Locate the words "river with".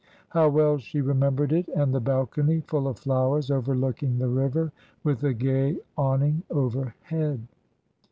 4.29-5.23